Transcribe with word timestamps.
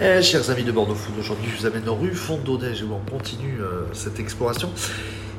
Eh, 0.00 0.22
chers 0.22 0.48
amis 0.48 0.64
de 0.64 0.72
Bordeaux 0.72 0.94
Food, 0.94 1.18
aujourd'hui 1.18 1.50
je 1.54 1.60
vous 1.60 1.66
amène 1.66 1.86
en 1.86 1.94
rue 1.94 2.14
Fondodège 2.14 2.82
où 2.82 2.94
on 2.94 3.10
continue 3.10 3.60
euh, 3.60 3.82
cette 3.92 4.18
exploration. 4.18 4.70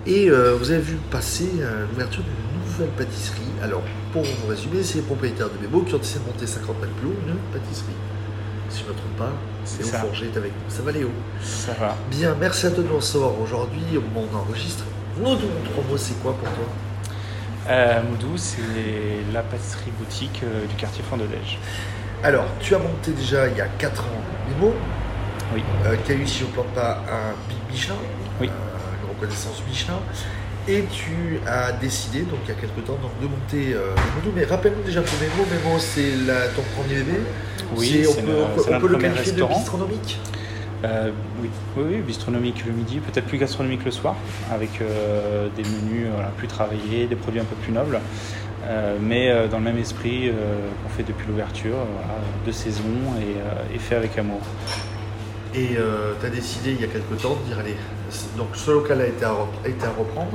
Et 0.05 0.29
euh, 0.29 0.55
vous 0.55 0.69
avez 0.69 0.81
vu 0.81 0.97
passer 1.09 1.49
euh, 1.59 1.85
l'ouverture 1.89 2.21
d'une 2.23 2.61
nouvelle 2.61 2.89
pâtisserie. 2.95 3.41
Alors, 3.63 3.81
pour 4.11 4.21
vous 4.21 4.47
résumer, 4.47 4.83
c'est 4.83 4.97
les 4.97 5.01
propriétaires 5.01 5.49
de 5.49 5.57
Bébo 5.57 5.81
qui 5.81 5.95
ont 5.95 5.97
décidé 5.97 6.19
de 6.19 6.25
monter 6.31 6.45
50 6.45 6.81
mètres 6.81 6.93
plus 6.93 7.07
haut 7.07 7.15
une 7.27 7.35
pâtisserie. 7.51 7.93
Si 8.69 8.81
je 8.81 8.83
ne 8.83 8.89
me 8.89 8.93
trompe 8.93 9.17
pas, 9.17 9.31
C'est 9.65 9.79
Léo 9.79 9.91
ça. 9.91 9.99
Forger 9.99 10.25
est 10.27 10.37
avec 10.37 10.51
nous. 10.51 10.75
Ça 10.75 10.83
va 10.83 10.91
Léo? 10.91 11.09
Ça 11.41 11.73
va. 11.73 11.97
Bien, 12.11 12.35
merci 12.39 12.67
à 12.67 12.71
toi 12.71 12.83
de 12.83 12.89
nous 12.89 12.97
recevoir 12.97 13.39
aujourd'hui 13.41 13.97
au 13.97 14.01
moment 14.01 14.27
où 14.31 14.35
on 14.35 14.37
enregistre. 14.37 14.83
Nous, 15.17 15.25
trois 15.25 15.83
mots, 15.89 15.97
c'est 15.97 16.21
quoi 16.21 16.33
pour 16.33 16.49
toi? 16.49 16.65
Moudou, 18.07 18.37
c'est 18.37 18.59
la 19.33 19.41
pâtisserie 19.41 19.91
boutique 19.97 20.41
du 20.69 20.75
quartier 20.75 21.03
Fond-de-Lège. 21.09 21.57
Alors, 22.23 22.45
tu 22.59 22.73
as 22.73 22.79
monté 22.79 23.11
déjà 23.11 23.47
il 23.49 23.57
y 23.57 23.61
a 23.61 23.67
4 23.67 24.03
ans 24.03 24.22
Bébo, 24.47 24.73
Oui. 25.53 25.63
euh, 25.85 25.95
qui 26.05 26.11
a 26.11 26.15
eu, 26.15 26.27
si 26.27 26.43
on 26.43 26.47
ne 26.47 26.53
plante 26.53 26.73
pas, 26.73 27.03
un 27.09 27.33
Big 27.49 27.57
Michelin, 27.71 27.95
Oui. 28.41 28.47
euh, 28.49 29.03
une 29.03 29.15
reconnaissance 29.15 29.61
Michelin. 29.67 29.99
Et 30.67 30.85
tu 30.91 31.39
as 31.45 31.73
décidé, 31.73 32.21
donc 32.21 32.39
il 32.45 32.49
y 32.49 32.51
a 32.51 32.55
quelques 32.55 32.85
temps, 32.85 32.97
donc, 33.01 33.11
de 33.21 33.27
monter 33.27 33.73
euh, 33.73 33.89
Mémo. 34.21 34.33
Mais 34.35 34.45
rappelle-nous 34.45 34.83
déjà 34.83 35.01
pour 35.01 35.13
Mémo, 35.19 35.45
Mémo 35.51 35.77
c'est 35.79 36.13
ton 36.55 36.61
premier 36.75 37.01
bébé. 37.03 37.19
Oui, 37.75 38.01
C'est- 38.03 38.07
on 38.07 38.13
peut, 38.13 38.31
on 38.31 38.55
peut- 38.55 38.85
on 38.85 38.87
le 38.87 38.97
qualifier 38.97 39.31
de 39.33 39.43
restaurant. 39.43 39.59
Euh, 40.83 41.11
oui. 41.41 41.49
oui, 41.77 42.01
bistronomique 42.01 42.65
le 42.65 42.73
midi, 42.73 42.99
peut-être 42.99 43.25
plus 43.27 43.37
gastronomique 43.37 43.85
le 43.85 43.91
soir, 43.91 44.15
avec 44.51 44.81
euh, 44.81 45.47
des 45.55 45.63
menus 45.63 46.07
voilà, 46.13 46.27
plus 46.37 46.47
travaillés, 46.47 47.05
des 47.07 47.15
produits 47.15 47.39
un 47.39 47.45
peu 47.45 47.55
plus 47.55 47.71
nobles, 47.71 47.99
euh, 48.65 48.97
mais 49.01 49.47
dans 49.49 49.59
le 49.59 49.63
même 49.63 49.77
esprit 49.77 50.29
qu'on 50.83 50.89
fait 50.89 51.03
depuis 51.03 51.25
l'ouverture, 51.27 51.75
voilà, 51.95 52.19
de 52.45 52.51
saison 52.51 52.83
et, 53.21 53.75
et 53.75 53.79
fait 53.79 53.95
avec 53.95 54.17
amour. 54.17 54.41
Et 55.55 55.77
tu 56.19 56.25
as 56.25 56.29
décidé 56.29 56.71
il 56.71 56.81
y 56.81 56.83
a 56.83 56.87
quelques 56.87 57.21
temps 57.21 57.37
de 57.41 57.47
dire 57.47 57.59
allez, 57.59 57.75
donc 58.37 58.47
ce 58.53 58.71
local 58.71 58.99
a 59.01 59.07
été 59.07 59.23
à, 59.23 59.31
rep- 59.31 59.65
a 59.65 59.69
été 59.69 59.85
à 59.85 59.89
reprendre. 59.97 60.31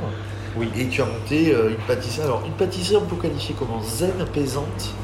Oui. 0.57 0.69
Et 0.79 0.87
tu 0.87 1.03
as 1.03 1.05
monté 1.05 1.51
une 1.53 1.77
pâtisserie. 1.87 2.25
Alors, 2.25 2.43
une 2.47 2.53
pâtisserie, 2.53 2.97
on 2.97 3.05
peut 3.07 3.21
qualifier 3.21 3.55
comment 3.59 3.83
Zen, 3.83 4.13
apaisante. 4.21 4.95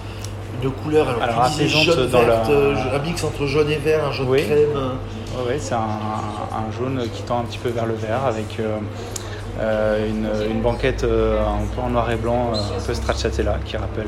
Une 0.62 0.70
couleur, 0.70 1.08
alors, 1.08 1.22
Alors, 1.22 1.46
tu 1.50 1.64
disais 1.64 1.68
jaune, 1.84 2.06
verte, 2.06 2.48
la- 2.48 2.94
un 2.94 2.98
mix 3.00 3.22
entre 3.24 3.44
jaune 3.46 3.70
et 3.70 3.76
vert, 3.76 4.06
un 4.06 4.12
jaune 4.12 4.28
Oui. 4.30 4.42
crème. 4.44 4.68
Ouais, 5.36 5.58
c'est 5.58 5.74
un, 5.74 5.78
un 5.78 6.70
jaune 6.70 7.02
qui 7.12 7.22
tend 7.24 7.40
un 7.40 7.44
petit 7.44 7.58
peu 7.58 7.68
vers 7.68 7.86
le 7.86 7.94
vert 7.94 8.24
avec 8.24 8.60
euh, 8.60 8.78
euh, 9.58 10.08
une, 10.48 10.62
banquette 10.62 11.02
euh, 11.02 11.40
un 11.40 11.66
peu 11.74 11.80
en 11.80 11.90
noir 11.90 12.08
et 12.12 12.16
blanc, 12.16 12.52
un 12.54 12.86
peu 12.86 12.94
stracciatella 12.94 13.58
qui 13.64 13.76
rappelle 13.76 14.06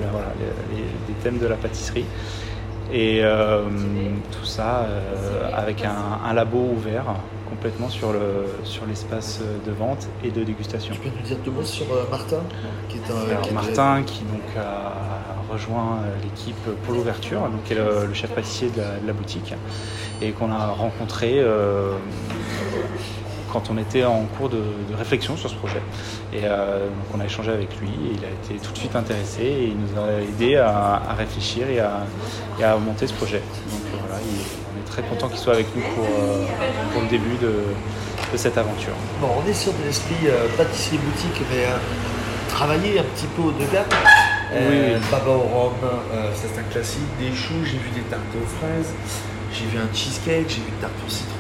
les 1.08 1.14
thèmes 1.24 1.38
de 1.38 1.46
la 1.46 1.56
pâtisserie. 1.56 2.04
Et 2.98 3.20
euh, 3.22 3.60
tout 4.32 4.46
ça 4.46 4.86
euh, 4.88 5.50
avec 5.54 5.84
un, 5.84 5.94
un 6.24 6.32
labo 6.32 6.58
ouvert 6.74 7.04
complètement 7.50 7.90
sur 7.90 8.10
le 8.12 8.46
sur 8.64 8.86
l'espace 8.86 9.40
de 9.66 9.70
vente 9.72 10.08
et 10.24 10.30
de 10.30 10.42
dégustation. 10.44 10.94
Tu 10.94 11.00
peux 11.00 11.14
nous 11.14 11.22
dire 11.26 11.36
deux 11.44 11.50
mots 11.50 11.62
sur 11.62 11.84
euh, 11.92 12.04
Martin 12.10 12.40
qui 12.88 12.96
est 12.96 13.12
un, 13.12 13.28
Alors, 13.30 13.42
qui 13.42 13.50
est- 13.50 13.52
Martin 13.52 14.02
qui 14.02 14.20
donc 14.24 14.48
a 14.58 14.92
rejoint 15.52 15.98
l'équipe 16.24 16.56
pour 16.84 16.94
l'ouverture, 16.94 17.40
donc 17.42 17.62
qui 17.64 17.74
est 17.74 17.76
le, 17.76 18.06
le 18.08 18.14
chef 18.14 18.30
pâtissier 18.30 18.70
de 18.70 18.80
la, 18.80 18.98
de 19.02 19.06
la 19.06 19.12
boutique 19.12 19.52
et 20.22 20.30
qu'on 20.32 20.50
a 20.50 20.66
rencontré 20.68 21.38
quand 23.56 23.70
on 23.72 23.78
était 23.78 24.04
en 24.04 24.24
cours 24.36 24.50
de, 24.50 24.58
de 24.90 24.94
réflexion 24.96 25.34
sur 25.36 25.48
ce 25.48 25.54
projet. 25.54 25.80
Et 26.34 26.40
euh, 26.44 26.88
donc 26.88 27.06
on 27.16 27.20
a 27.20 27.24
échangé 27.24 27.50
avec 27.50 27.70
lui 27.80 27.88
et 27.88 28.12
il 28.18 28.22
a 28.24 28.28
été 28.28 28.62
tout 28.62 28.70
de 28.72 28.76
suite 28.78 28.94
intéressé 28.94 29.42
et 29.42 29.64
il 29.68 29.76
nous 29.78 29.98
a 29.98 30.20
aidé 30.20 30.56
à, 30.56 31.00
à 31.10 31.14
réfléchir 31.14 31.68
et 31.70 31.80
à, 31.80 32.04
et 32.60 32.64
à 32.64 32.76
monter 32.76 33.06
ce 33.06 33.14
projet. 33.14 33.40
Donc 33.70 33.80
euh, 33.94 33.96
voilà, 34.06 34.20
il- 34.22 34.46
on 34.74 34.80
est 34.82 34.84
très 34.90 35.02
content 35.02 35.28
qu'il 35.28 35.38
soit 35.38 35.54
avec 35.54 35.66
nous 35.74 35.80
pour, 35.94 36.04
euh, 36.04 36.44
pour 36.92 37.00
le 37.00 37.08
début 37.08 37.36
de, 37.40 37.54
de 38.32 38.36
cette 38.36 38.58
aventure. 38.58 38.92
Bon, 39.22 39.28
on 39.42 39.48
est 39.48 39.54
sur 39.54 39.72
de 39.72 39.82
l'esprit 39.86 40.16
euh, 40.26 40.48
pâtisserie 40.58 40.98
boutique, 40.98 41.40
mais 41.50 41.64
euh, 41.64 41.76
travailler 42.50 42.98
un 42.98 43.04
petit 43.04 43.26
peu 43.34 43.40
haut 43.42 43.52
de 43.52 43.64
gamme. 43.72 43.86
Euh, 44.52 44.68
Oui, 44.70 44.94
oui. 45.00 45.00
Baba 45.10 45.30
au 45.30 45.38
rhum, 45.40 45.72
euh, 45.82 46.30
c'est 46.34 46.58
un 46.60 46.62
classique. 46.70 47.08
Des 47.18 47.34
choux, 47.34 47.64
j'ai 47.64 47.78
vu 47.78 47.88
des 47.94 48.02
tartes 48.10 48.22
aux 48.36 48.46
fraises, 48.58 48.92
j'ai 49.52 49.64
vu 49.64 49.78
un 49.78 49.88
cheesecake, 49.94 50.44
j'ai 50.48 50.60
vu 50.60 50.68
une 50.68 50.80
tarte 50.82 50.92
au 51.06 51.10
citron. 51.10 51.32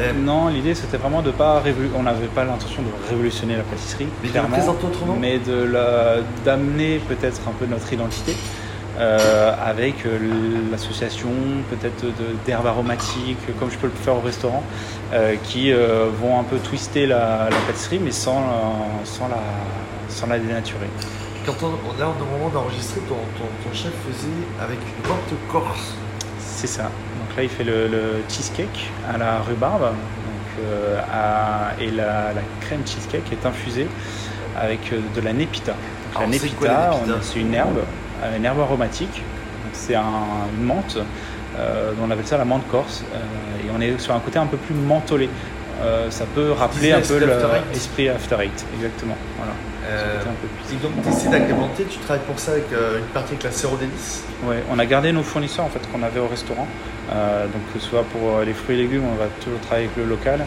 Euh, 0.00 0.12
Non, 0.12 0.48
l'idée 0.48 0.74
c'était 0.74 0.96
vraiment 0.96 1.22
de 1.22 1.30
pas 1.30 1.60
révolu- 1.60 1.90
on 1.96 2.02
n'avait 2.02 2.26
pas 2.26 2.44
l'intention 2.44 2.82
de 2.82 2.88
révolutionner 3.08 3.56
la 3.56 3.62
pâtisserie, 3.62 4.08
Mais 4.22 4.28
de 4.28 4.32
clairement, 4.32 4.48
la 4.50 4.56
présenter 4.56 4.86
autrement 4.86 5.16
mais 5.20 5.38
de 5.38 5.54
la- 5.62 6.16
d'amener 6.44 6.98
peut-être 7.08 7.40
un 7.48 7.52
peu 7.52 7.66
notre 7.66 7.92
identité 7.92 8.34
euh, 8.98 9.52
avec 9.64 10.04
euh, 10.06 10.18
l'association 10.70 11.30
peut-être 11.70 12.04
de- 12.04 12.34
d'herbes 12.44 12.66
aromatiques, 12.66 13.38
comme 13.58 13.70
je 13.70 13.76
peux 13.78 13.86
le 13.88 13.92
faire 13.92 14.16
au 14.16 14.20
restaurant, 14.20 14.62
euh, 15.12 15.34
qui 15.44 15.72
euh, 15.72 16.06
vont 16.20 16.38
un 16.40 16.44
peu 16.44 16.58
twister 16.58 17.06
la, 17.06 17.48
la 17.50 17.56
pâtisserie, 17.66 18.00
mais 18.02 18.12
sans, 18.12 18.40
la- 18.40 19.04
sans, 19.04 19.28
la, 19.28 19.36
sans 20.08 20.26
la 20.26 20.38
dénaturer. 20.38 20.88
Quand 21.46 21.54
on, 21.62 22.00
là, 22.00 22.08
au 22.08 22.38
moment 22.38 22.48
d'enregistrer, 22.52 23.00
ton, 23.08 23.14
ton, 23.38 23.44
ton 23.68 23.74
chef 23.76 23.92
faisait 24.08 24.28
avec 24.60 24.78
une 24.80 25.08
menthe 25.08 25.52
corse. 25.52 25.94
C'est 26.40 26.66
ça. 26.68 26.90
Donc 27.34 27.38
là, 27.38 27.42
il 27.42 27.48
fait 27.48 27.64
le, 27.64 27.88
le 27.88 28.22
cheesecake 28.28 28.90
à 29.12 29.18
la 29.18 29.40
rhubarbe. 29.40 29.80
Donc, 29.82 30.64
euh, 30.64 31.00
à- 31.12 31.72
et 31.80 31.90
la, 31.90 32.32
la 32.32 32.42
crème 32.60 32.82
cheesecake 32.86 33.24
est 33.32 33.44
infusée 33.44 33.88
avec 34.56 34.92
euh, 34.92 35.00
de 35.16 35.20
la. 35.20 35.32
Donc, 35.32 35.76
Alors, 36.14 36.28
la 36.68 36.90
on- 36.94 37.06
c'est 37.22 37.40
une 37.40 37.52
herbe, 37.54 37.78
euh, 38.22 38.36
une 38.36 38.44
herbe 38.44 38.60
aromatique. 38.60 39.20
C'est 39.72 39.96
un- 39.96 40.46
une 40.56 40.64
menthe. 40.64 40.98
euh, 41.58 41.92
on 42.00 42.10
appelle 42.10 42.26
ça 42.26 42.36
la 42.38 42.44
menthe 42.44 42.66
corse. 42.70 43.02
et 43.64 43.70
on 43.76 43.80
est 43.80 43.98
sur 43.98 44.14
un 44.14 44.20
côté 44.20 44.38
un 44.38 44.46
peu 44.46 44.56
plus 44.56 44.74
mentholé. 44.76 45.28
Euh, 45.84 46.10
ça 46.10 46.24
peut 46.34 46.52
rappeler 46.52 46.92
un 46.92 47.00
peu 47.00 47.20
l'esprit 47.72 48.08
After 48.08 48.36
Eight, 48.40 48.64
exactement. 48.74 49.16
Voilà. 49.36 49.52
Euh, 49.86 50.20
et 50.72 50.76
donc, 50.76 50.92
tu 51.02 51.08
essaies 51.10 51.28
d'agrémenter, 51.28 51.84
tu 51.84 51.98
travailles 51.98 52.24
pour 52.26 52.38
ça 52.38 52.52
avec 52.52 52.72
euh, 52.72 52.98
une 52.98 53.04
partie 53.06 53.34
avec 53.34 53.44
la 53.44 53.50
délice. 53.50 54.24
Ouais, 54.44 54.62
on 54.70 54.78
a 54.78 54.86
gardé 54.86 55.12
nos 55.12 55.22
fournisseurs 55.22 55.66
en 55.66 55.68
fait 55.68 55.80
qu'on 55.92 56.02
avait 56.02 56.20
au 56.20 56.28
restaurant. 56.28 56.66
Euh, 57.12 57.44
donc 57.44 57.60
que 57.74 57.78
ce 57.78 57.86
soit 57.86 58.04
pour 58.04 58.40
les 58.40 58.54
fruits 58.54 58.76
et 58.76 58.82
légumes, 58.82 59.04
on 59.04 59.16
va 59.16 59.26
toujours 59.42 59.60
travailler 59.60 59.86
avec 59.86 59.96
le 59.98 60.08
local. 60.08 60.40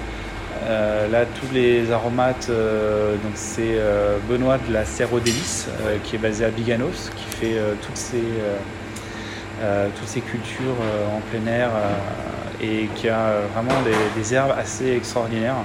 Euh, 0.66 1.08
là, 1.08 1.26
tous 1.26 1.54
les 1.54 1.92
aromates, 1.92 2.48
euh, 2.50 3.14
donc 3.14 3.34
c'est 3.36 3.76
euh, 3.76 4.18
Benoît 4.28 4.58
de 4.68 4.74
la 4.74 4.86
Serre 4.86 5.10
Délice, 5.24 5.68
euh, 5.82 5.98
qui 6.04 6.16
est 6.16 6.20
basé 6.20 6.46
à 6.46 6.50
Biganos, 6.50 7.12
qui 7.16 7.38
fait 7.38 7.58
euh, 7.58 7.74
toutes 7.82 7.96
ces 7.98 8.18
euh, 8.18 8.58
euh, 9.62 9.88
toutes 9.98 10.08
ces 10.08 10.22
cultures 10.22 10.76
euh, 10.82 11.06
en 11.16 11.22
plein 11.32 11.52
air 11.52 11.70
euh, 11.70 11.94
et 12.62 12.88
qui 12.96 13.08
a 13.10 13.18
euh, 13.20 13.46
vraiment 13.54 13.80
des, 13.84 14.20
des 14.22 14.34
herbes 14.34 14.54
assez 14.58 14.92
extraordinaires. 14.96 15.56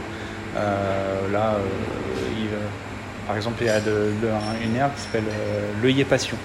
Euh, 0.57 1.33
là, 1.33 1.55
euh, 1.55 1.59
il, 2.39 2.49
par 3.27 3.37
exemple, 3.37 3.57
il 3.63 3.67
y 3.67 3.71
a 3.71 3.81
de- 3.81 4.13
de- 4.23 4.65
une 4.67 4.77
herbe 4.77 4.93
qui 4.97 5.03
s'appelle 5.03 5.25
l'œillet 5.83 6.05
passion. 6.05 6.37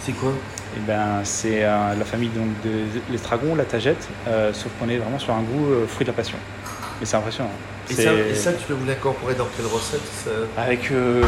C'est 0.00 0.12
quoi? 0.12 0.32
Eh 0.76 0.80
ben, 0.80 1.20
c'est 1.22 1.64
euh, 1.64 1.94
la 1.98 2.04
famille 2.04 2.30
donc, 2.30 2.48
de 2.64 2.70
l'estragon, 3.10 3.54
la 3.54 3.64
tagette, 3.64 4.08
euh, 4.26 4.52
sauf 4.52 4.72
qu'on 4.80 4.88
est 4.88 4.96
vraiment 4.96 5.18
sur 5.18 5.32
un 5.34 5.42
goût 5.42 5.70
euh, 5.72 5.86
fruit 5.86 6.04
de 6.04 6.10
la 6.10 6.16
passion. 6.16 6.38
Et 7.00 7.04
c'est 7.04 7.16
impressionnant. 7.16 7.50
et 7.90 7.94
ça, 7.94 8.12
et 8.12 8.34
ça, 8.34 8.52
tu 8.52 8.64
peux 8.66 8.74
vous 8.74 8.86
l'incorporer 8.86 9.34
dans 9.34 9.46
quelle 9.56 9.66
recette? 9.66 10.00
Ça- 10.24 10.30
Avec. 10.62 10.90
euh, 10.90 11.20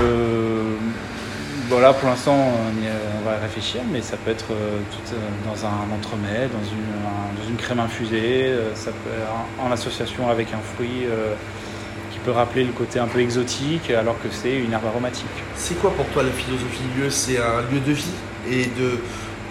bon, 1.68 1.78
là, 1.80 1.92
pour 1.92 2.08
l'instant, 2.08 2.34
on, 2.36 2.82
y 2.82 2.86
est- 2.86 2.90
on 3.24 3.30
va 3.30 3.36
réfléchir, 3.38 3.80
mais 3.90 4.02
ça 4.02 4.16
peut 4.16 4.30
être 4.30 4.46
euh, 4.52 4.78
tout, 4.90 5.14
euh, 5.14 5.18
dans 5.48 5.64
un 5.66 5.94
entremets, 5.96 6.48
dans 6.48 6.66
une, 6.68 6.92
un- 7.06 7.42
dans 7.42 7.48
une 7.48 7.56
crème 7.56 7.80
infusée, 7.80 8.44
euh, 8.48 8.74
ça 8.74 8.90
peut 8.90 9.10
être 9.18 9.30
en, 9.62 9.68
en 9.68 9.72
association 9.72 10.28
avec 10.28 10.48
un 10.52 10.60
fruit 10.76 11.06
qui 12.12 12.18
peut 12.20 12.30
rappeler 12.32 12.64
le 12.64 12.72
côté 12.72 12.98
un 12.98 13.06
peu 13.06 13.20
exotique, 13.20 13.90
alors 13.90 14.16
que 14.22 14.28
c'est 14.30 14.56
une 14.56 14.72
herbe 14.72 14.86
aromatique. 14.86 15.26
C'est 15.56 15.74
quoi 15.80 15.90
pour 15.92 16.06
toi 16.06 16.22
la 16.22 16.30
philosophie 16.30 16.82
du 16.94 17.02
lieu? 17.02 17.10
C'est 17.10 17.38
un 17.38 17.62
lieu 17.72 17.80
de 17.80 17.92
vie 17.92 18.16
et 18.50 18.66
de 18.66 18.98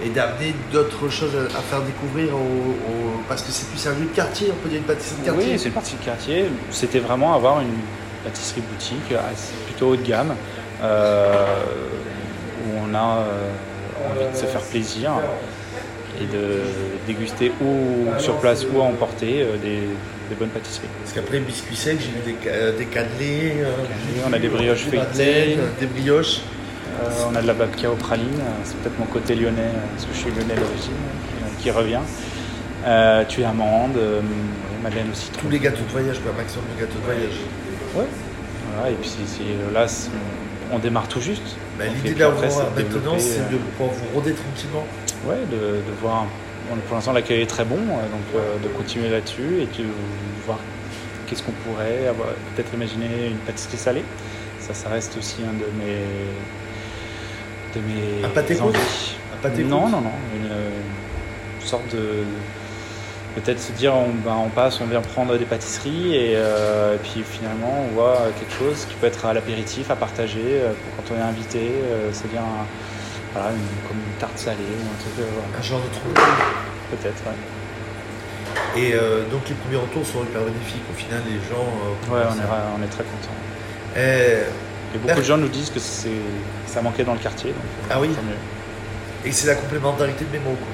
et 0.03 0.09
d'amener 0.09 0.53
d'autres 0.71 1.07
choses 1.07 1.31
à, 1.35 1.61
faire 1.61 1.81
découvrir 1.81 2.33
au, 2.33 2.37
au- 2.37 3.21
parce 3.29 3.41
que 3.43 3.51
c'est 3.51 3.69
plus 3.69 3.87
un 3.87 3.91
lieu 3.91 4.05
de 4.11 4.15
quartier, 4.15 4.49
on 4.51 4.55
peut 4.61 4.67
dire 4.67 4.79
une 4.79 4.83
pâtisserie 4.85 5.21
de 5.21 5.25
quartier. 5.25 5.51
Oui, 5.53 5.59
c'est 5.59 5.67
une 5.67 5.73
partie 5.73 5.95
de 5.95 6.03
quartier. 6.03 6.45
C'était 6.71 6.99
vraiment 6.99 7.33
avoir 7.35 7.61
une 7.61 7.77
pâtisserie 8.25 8.61
boutique 8.61 9.13
plutôt 9.67 9.89
haut 9.89 9.95
de 9.95 10.01
gamme 10.01 10.33
euh, 10.81 11.45
où 12.65 12.69
on 12.89 12.93
a 12.95 13.17
euh, 13.19 13.49
envie 14.11 14.31
de 14.33 14.37
se 14.37 14.45
faire 14.45 14.61
plaisir 14.73 15.11
et 16.21 16.25
de 16.25 16.61
déguster 17.07 17.51
ou 17.61 18.07
sur 18.19 18.35
place 18.39 18.65
ou 18.71 18.81
à 18.81 18.83
emporter 18.85 19.41
euh, 19.41 19.57
des, 19.57 19.81
des 20.29 20.35
bonnes 20.39 20.49
pâtisseries. 20.49 20.87
Parce 21.01 21.13
qu'après 21.13 21.39
biscuits 21.39 21.75
secs, 21.75 21.97
j'ai 21.99 22.11
vu 22.11 22.21
des, 22.25 22.49
euh, 22.49 22.77
des 22.77 22.85
cannelés, 22.85 23.53
euh, 23.57 23.71
on 24.27 24.33
a 24.33 24.39
des 24.39 24.47
brioches 24.49 24.85
feuilletées. 24.85 25.57
madeleines, 25.57 25.59
des 25.79 25.85
brioches. 25.87 26.41
Euh, 27.01 27.09
on 27.31 27.35
a 27.35 27.41
de 27.41 27.47
la 27.47 27.53
babka 27.53 27.89
aux 27.89 27.95
pralines, 27.95 28.39
euh, 28.39 28.63
c'est 28.63 28.77
peut-être 28.77 28.99
mon 28.99 29.05
côté 29.07 29.33
lyonnais, 29.35 29.61
euh, 29.73 29.87
parce 29.93 30.05
que 30.05 30.13
je 30.13 30.19
suis 30.19 30.29
lyonnais 30.29 30.55
d'origine, 30.55 30.93
euh, 30.93 31.57
qui, 31.57 31.63
qui 31.63 31.71
revient. 31.71 32.05
Euh, 32.85 33.23
tu 33.27 33.41
es 33.41 33.45
amande, 33.45 33.97
euh, 33.97 34.21
madeleine 34.83 35.07
au 35.11 35.15
citron. 35.15 35.41
Tous 35.41 35.49
les 35.49 35.59
gâteaux 35.59 35.83
de 35.87 35.91
voyage, 35.91 36.19
quoi, 36.21 36.31
maximum 36.37 36.65
de 36.75 36.81
gâteaux 36.81 36.99
de 36.99 37.05
voyage. 37.05 37.37
Ouais. 37.95 38.05
Voilà, 38.75 38.91
et 38.91 38.95
puis 39.01 39.09
là, 39.73 39.87
c'est- 39.87 40.09
on 40.73 40.79
démarre 40.79 41.07
tout 41.07 41.21
juste. 41.21 41.57
Bah, 41.77 41.85
L'idée 42.03 42.15
la 42.19 42.27
après, 42.27 42.49
c'est 42.49 42.59
de 42.83 42.83
maintenant, 42.95 43.15
c'est 43.19 43.39
euh, 43.39 43.49
de 43.51 43.57
pouvoir 43.57 43.91
vous 43.93 44.05
rôder 44.13 44.33
tranquillement. 44.33 44.85
Ouais, 45.25 45.37
de, 45.51 45.57
de 45.77 45.93
voir 46.01 46.25
bon, 46.69 46.75
pour 46.87 46.95
l'instant, 46.95 47.13
l'accueil 47.13 47.41
est 47.41 47.47
très 47.47 47.65
bon, 47.65 47.77
euh, 47.77 48.09
donc 48.09 48.21
euh, 48.35 48.57
de 48.63 48.67
continuer 48.69 49.09
là-dessus 49.09 49.61
et 49.61 49.65
de 49.81 49.87
voir 50.45 50.59
qu'est-ce 51.27 51.43
qu'on 51.43 51.51
pourrait 51.51 52.07
avoir, 52.07 52.29
peut-être 52.55 52.73
imaginer 52.73 53.27
une 53.27 53.37
pâtisserie 53.37 53.77
salée. 53.77 54.03
Ça, 54.59 54.73
ça 54.73 54.89
reste 54.89 55.17
aussi 55.17 55.37
un 55.43 55.53
de 55.53 55.65
mes, 55.77 56.03
de 57.75 57.85
mes 57.87 58.25
Un 58.25 58.29
pâté 58.29 58.59
envies. 58.61 59.15
Un 59.33 59.37
pâté 59.41 59.63
Non, 59.63 59.87
non, 59.89 60.01
non, 60.01 60.11
une, 60.35 60.45
une 60.51 61.67
sorte 61.67 61.93
de 61.93 62.23
peut-être 63.35 63.59
se 63.59 63.71
dire 63.71 63.93
on, 63.95 64.09
ben, 64.09 64.35
on 64.45 64.49
passe, 64.49 64.79
on 64.81 64.85
vient 64.85 65.01
prendre 65.01 65.37
des 65.37 65.45
pâtisseries 65.45 66.15
et, 66.15 66.33
euh, 66.35 66.95
et 66.95 66.97
puis 66.99 67.23
finalement 67.29 67.85
on 67.89 67.93
voit 67.93 68.17
quelque 68.39 68.53
chose 68.53 68.85
qui 68.87 68.95
peut 68.95 69.07
être 69.07 69.25
à 69.25 69.33
l'apéritif, 69.33 69.89
à 69.91 69.95
partager 69.95 70.41
euh, 70.45 70.73
pour 70.95 71.03
quand 71.05 71.15
on 71.15 71.19
est 71.19 71.23
invité, 71.29 71.59
euh, 71.83 72.09
c'est 72.11 72.29
bien 72.31 72.41
un- 72.41 72.65
voilà, 73.33 73.49
une- 73.51 73.87
comme 73.87 73.97
une 73.97 74.17
tarte 74.19 74.37
salée 74.37 74.57
ou 74.59 74.85
un 74.85 74.99
truc, 75.01 75.13
voilà, 75.17 75.57
Un 75.57 75.61
genre 75.63 75.79
de 75.81 75.89
truc. 75.89 76.15
peut-être. 76.91 77.23
Ouais. 77.25 78.81
Et 78.81 78.93
euh, 78.93 79.23
donc 79.31 79.41
les 79.49 79.55
premiers 79.55 79.77
retours 79.77 80.05
sont 80.05 80.21
hyper 80.23 80.41
bénéfiques. 80.41 80.83
Au 80.91 80.97
final, 80.97 81.21
les 81.27 81.37
gens. 81.49 82.13
Ouais, 82.13 82.21
on 82.29 82.39
est, 82.41 82.45
ra- 82.45 82.69
on 82.77 82.83
est 82.83 82.87
très 82.87 83.03
contents. 83.03 83.37
Eh, 83.95 84.95
Et 84.95 84.97
beaucoup 84.99 85.19
de 85.19 85.23
gens 85.25 85.37
nous 85.37 85.47
disent 85.47 85.69
que 85.71 85.79
c'est, 85.79 86.09
ça 86.67 86.81
manquait 86.81 87.03
dans 87.03 87.13
le 87.13 87.19
quartier. 87.19 87.51
Donc, 87.51 87.61
Ah 87.89 87.99
oui 87.99 88.09
mieux. 88.09 89.25
Et 89.25 89.31
c'est 89.31 89.47
la 89.47 89.55
complémentarité 89.55 90.25
de 90.25 90.31
Mémo. 90.31 90.51
quoi. 90.51 90.67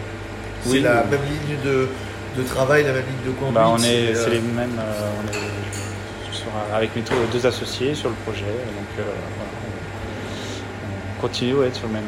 C'est 0.64 0.70
Oui, 0.72 0.82
la 0.82 1.04
oui. 1.04 1.12
même 1.12 1.20
ligne 1.24 1.58
de, 1.64 1.88
de 2.38 2.44
travail, 2.44 2.84
la 2.84 2.94
même 2.94 3.04
ligne 3.06 3.34
de 3.34 3.38
conduite. 3.38 3.56
Bah, 3.56 3.70
on 3.70 3.78
est, 3.84 4.16
euh, 4.16 4.24
c'est 4.24 4.30
les 4.32 4.40
mêmes. 4.40 4.78
euh, 4.80 5.10
on 5.24 5.28
est 5.32 6.34
sur- 6.36 6.48
avec 6.76 6.96
mes 6.96 7.02
deux- 7.02 7.46
associés 7.48 7.96
sur 7.96 8.10
le 8.10 8.16
projet. 8.26 8.42
Donc 8.42 8.90
euh, 9.00 9.04
voilà, 9.04 9.52
on, 9.66 11.18
on 11.18 11.22
continue 11.22 11.54
ouais, 11.56 11.70
sur 11.74 11.88
le 11.88 11.94
même, 11.94 12.04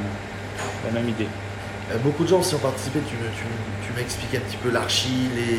la 0.85 0.91
même 0.99 1.09
idée. 1.09 1.27
euh, 1.91 1.97
Beaucoup 2.03 2.23
de 2.23 2.29
gens 2.29 2.39
aussi 2.39 2.55
ont 2.55 2.59
participé. 2.59 2.99
Tu, 3.07 3.15
tu, 3.15 3.43
tu 3.87 3.93
m'expliques 3.99 4.35
un 4.35 4.39
petit 4.39 4.57
peu 4.57 4.69
l'archi, 4.71 5.29
les, 5.35 5.57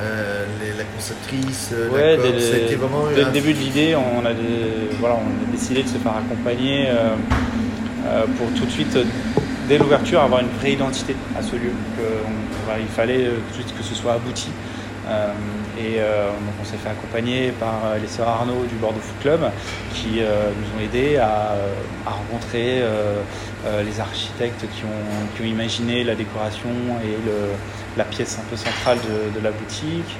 euh, 0.00 0.46
les- 0.62 0.78
la 0.78 0.84
conceptrice, 0.84 1.70
euh, 1.72 1.90
Ouais, 1.90 2.16
dès, 2.16 2.64
été 2.64 2.76
vraiment 2.76 3.06
dès 3.14 3.24
le 3.24 3.30
début 3.30 3.52
de 3.52 3.58
l'idée, 3.58 3.96
on 3.96 4.24
a, 4.24 4.32
des- 4.32 4.88
voilà, 5.00 5.16
on 5.16 5.48
a 5.48 5.52
décidé 5.52 5.82
de 5.82 5.88
se 5.88 5.98
faire 5.98 6.16
accompagner 6.16 6.86
euh, 6.88 7.14
euh, 8.06 8.24
pour 8.38 8.46
tout 8.58 8.64
de 8.64 8.70
suite, 8.70 8.94
euh, 8.96 9.04
dès 9.68 9.78
l'ouverture, 9.78 10.20
avoir 10.20 10.40
une 10.40 10.48
vraie 10.58 10.72
identité 10.72 11.14
à 11.38 11.42
ce 11.42 11.54
lieu. 11.54 11.72
Voilà, 12.64 12.80
il 12.80 12.88
fallait 12.88 13.26
euh, 13.26 13.36
tout 13.52 13.58
de 13.58 13.64
suite 13.64 13.76
que 13.76 13.84
ce 13.84 13.94
soit 13.94 14.14
abouti. 14.14 14.48
Euh, 15.06 15.32
et 15.78 16.00
euh, 16.00 16.30
on 16.60 16.64
s'est 16.64 16.76
fait 16.76 16.90
accompagner 16.90 17.50
par 17.52 17.80
euh, 17.84 17.98
les 17.98 18.08
sœurs 18.08 18.28
Arnaud 18.28 18.64
du 18.68 18.74
Bordeaux 18.74 19.00
Foot 19.00 19.16
Club 19.22 19.40
qui 19.94 20.20
euh, 20.20 20.50
nous 20.50 20.78
ont 20.78 20.84
aidés 20.84 21.16
à, 21.16 21.52
euh, 21.52 21.72
rencontrer 22.04 22.80
euh, 22.82 23.22
euh, 23.66 23.82
les 23.82 24.00
architectes 24.00 24.66
qui 24.74 24.82
ont, 24.84 25.46
imaginé 25.46 26.04
la 26.04 26.14
décoration 26.14 26.68
et 27.02 27.16
la 27.96 28.04
pièce 28.04 28.38
un 28.38 28.50
peu 28.50 28.56
centrale 28.56 28.98
de 28.98 29.40
la 29.40 29.50
boutique, 29.52 30.16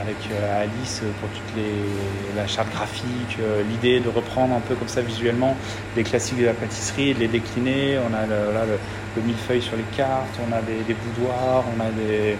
avec 0.00 0.16
euh, 0.32 0.62
Alice 0.62 1.02
pour 1.20 1.28
toute 1.30 1.56
les, 1.56 2.36
la 2.36 2.46
charte 2.46 2.70
graphique, 2.72 3.38
euh, 3.40 3.62
l'idée 3.70 4.00
de 4.00 4.08
reprendre 4.08 4.54
un 4.54 4.60
peu 4.60 4.74
comme 4.74 4.88
ça 4.88 5.00
visuellement 5.00 5.56
les 5.96 6.02
classiques 6.04 6.40
de 6.40 6.46
la 6.46 6.52
pâtisserie, 6.54 7.14
de 7.14 7.20
les 7.20 7.28
décliner. 7.28 7.98
On 7.98 8.14
a 8.14 8.26
le, 8.26 8.52
le, 8.52 8.78
le 9.16 9.22
millefeuille 9.22 9.62
sur 9.62 9.76
les 9.76 9.84
cartes, 9.96 10.38
on 10.48 10.52
a 10.52 10.60
des, 10.62 10.94
boudoirs, 10.94 11.64
on 11.76 11.80
a 11.80 11.90
des. 11.90 12.36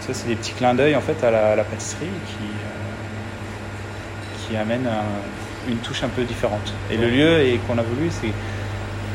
ça, 0.00 0.14
c'est 0.14 0.28
des 0.28 0.36
petits 0.36 0.52
clins 0.52 0.74
d'œil 0.74 0.96
en 0.96 1.00
fait 1.00 1.22
à 1.24 1.30
la, 1.56 1.64
pâtisserie 1.64 2.06
qui, 2.26 2.44
euh, 2.44 4.48
qui 4.50 4.56
amènent 4.56 4.86
un- 4.86 5.70
une 5.70 5.78
touche 5.78 6.02
un 6.02 6.08
peu 6.08 6.22
différente. 6.24 6.72
Et 6.90 6.96
le 6.96 7.08
lieu 7.10 7.58
qu'on 7.66 7.76
a 7.78 7.82
voulu, 7.82 8.08
c'est 8.10 8.32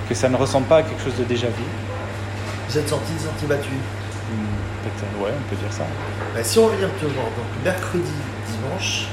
que 0.08 0.14
ça 0.14 0.30
ne 0.30 0.36
ressemble 0.36 0.68
pas 0.68 0.78
à 0.78 0.84
quelque 0.84 1.02
chose 1.04 1.16
de 1.18 1.24
déjà 1.24 1.48
vu. 1.48 1.64
Vous 2.70 2.78
êtes 2.78 2.88
sorti 2.90 3.12
des 3.14 3.20
sentiers 3.26 3.48
battus. 3.48 3.72
Peut-être, 4.84 5.24
ouais, 5.24 5.32
on 5.32 5.50
peut 5.50 5.56
dire 5.56 5.72
ça. 5.72 5.84
Bah, 6.36 6.44
si 6.44 6.60
on 6.60 6.68
venir 6.68 6.90
te 7.00 7.06
voir, 7.06 7.26
donc 7.38 7.48
mercredi, 7.64 8.12
dimanche. 8.52 9.08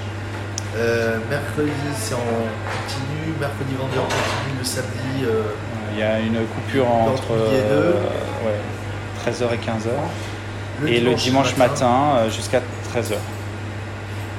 euh, 0.77 1.19
mercredi, 1.31 1.71
c'est 1.99 2.15
en 2.15 2.19
continu. 2.19 3.35
Mercredi, 3.39 3.75
vendredi, 3.79 3.99
en 3.99 4.03
continu. 4.03 4.59
Le 4.59 4.65
samedi, 4.65 5.25
euh, 5.25 5.43
Il 5.93 5.99
y 5.99 6.03
a 6.03 6.19
une 6.21 6.39
coupure 6.47 6.89
entre 6.91 7.33
midi 7.35 7.55
et 7.57 7.69
deux. 7.69 7.95
euh, 7.95 8.47
ouais, 8.47 8.61
13h 9.25 9.55
et 9.55 9.59
15h. 9.59 9.91
le 10.83 10.89
et 10.89 11.01
le 11.01 11.15
dimanche 11.15 11.57
matin, 11.57 12.29
jusqu'à 12.31 12.61
13h. 12.93 13.15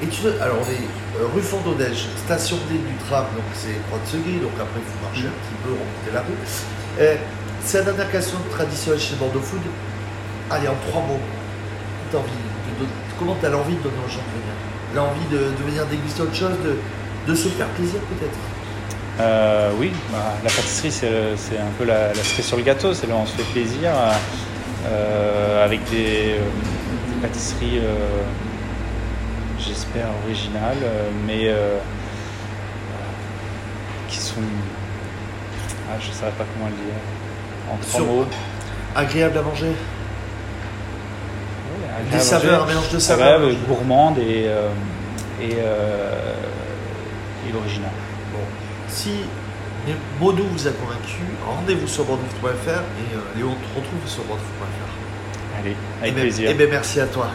Et 0.03 0.07
tu 0.07 0.21
veux, 0.23 0.41
alors 0.41 0.57
on 0.59 0.71
est 0.71 1.23
rue 1.33 1.41
Fondodège, 1.41 2.07
station 2.25 2.57
D 2.69 2.73
du 2.75 2.95
tram, 3.07 3.25
donc 3.35 3.45
c'est 3.53 3.75
Croix 3.87 3.99
de 4.11 4.39
donc 4.41 4.51
après 4.59 4.79
il 4.79 4.87
faut 4.89 5.05
marcher 5.05 5.27
un 5.27 5.37
petit 5.37 5.57
peu, 5.63 5.69
remonter 5.69 6.11
la 6.11 6.21
rue. 6.21 7.15
C'est 7.63 7.77
la 7.79 7.83
dernière 7.83 8.11
question 8.11 8.37
traditionnelle 8.49 8.99
chez 8.99 9.15
Bordeaux 9.15 9.39
Food. 9.41 9.61
Allez, 10.51 10.67
en 10.67 10.75
trois 10.89 11.01
mots, 11.01 11.19
envie 12.13 12.79
de 12.79 12.85
comment 13.17 13.35
tu 13.39 13.45
as 13.45 13.49
l'envie 13.49 13.75
de 13.75 13.81
donner 13.81 13.95
aux 14.05 14.09
gens 14.09 14.17
de 14.17 14.31
venir? 14.35 14.53
L'envie 14.93 15.25
de, 15.31 15.37
de 15.37 15.69
venir 15.69 15.85
déguster 15.85 16.21
autre 16.23 16.35
chose, 16.35 16.51
de, 16.63 16.77
de 17.31 17.35
se 17.35 17.47
faire 17.47 17.67
plaisir 17.67 18.01
peut-être? 18.01 18.37
Euh, 19.21 19.71
oui, 19.79 19.91
bah, 20.11 20.33
la 20.43 20.49
pâtisserie, 20.49 20.91
c'est 20.91 21.57
un 21.57 21.71
peu 21.77 21.85
la, 21.85 22.07
la 22.09 22.15
cerise 22.15 22.45
sur 22.45 22.57
le 22.57 22.63
gâteau. 22.63 22.93
C'est 22.93 23.07
là 23.07 23.15
où 23.15 23.19
on 23.19 23.25
se 23.25 23.37
fait 23.37 23.49
plaisir 23.53 23.91
euh, 24.87 25.63
avec 25.63 25.83
des, 25.89 26.33
euh, 26.33 26.39
des 27.13 27.21
pâtisseries, 27.21 27.79
euh, 27.79 27.95
j'espère, 29.59 30.07
originales, 30.25 30.77
mais 31.25 31.49
qui 34.09 34.17
sont. 34.17 34.35
Ah, 35.89 35.97
je 35.99 36.09
ne 36.09 36.13
saurais 36.13 36.31
pas 36.31 36.45
comment 36.53 36.69
le 36.69 36.75
dire. 36.75 36.99
En 37.71 37.77
trois 37.77 37.99
Sur- 38.01 38.05
mots. 38.05 38.25
Agréable 38.95 39.37
à 39.37 39.41
manger? 39.41 39.71
Des 42.11 42.19
saveurs, 42.19 42.63
un 42.63 42.67
mélange 42.67 42.89
de 42.89 42.99
saveurs 42.99 43.35
Agréable, 43.35 43.55
gourmande 43.67 44.17
et, 44.19 44.45
euh, 44.47 44.69
et, 45.41 45.55
euh, 45.59 46.33
et 47.49 47.55
original. 47.57 47.91
Bon, 48.33 48.39
si 48.87 49.11
Mono 50.19 50.43
vous 50.43 50.67
a 50.67 50.71
convaincu, 50.71 51.21
rendez-vous 51.45 51.87
sur 51.87 52.03
bordeauxfoot.fr 52.05 52.69
et 52.69 53.15
euh, 53.15 53.19
Léon 53.37 53.49
te 53.55 53.79
retrouve 53.79 54.05
sur 54.07 54.23
bordeauxfoot.fr. 54.23 55.59
Allez, 55.59 55.75
Eh 55.75 56.03
avec 56.03 56.15
ben- 56.15 56.21
plaisir. 56.21 56.49
Eh 56.51 56.53
bien 56.53 56.67
merci 56.69 56.99
à 56.99 57.07
toi. 57.07 57.27